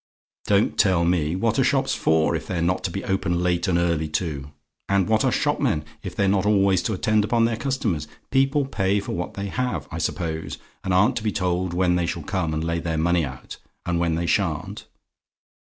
[0.45, 1.35] "Don't tell me!
[1.35, 4.49] What are shops for, if they're not to be open late and early too?
[4.89, 8.07] And what are shopmen, if they're not always to attend upon their customers?
[8.31, 12.07] People pay for what they have, I suppose, and aren't to be told when they
[12.07, 14.85] shall come and lay their money out, and when they sha'n't?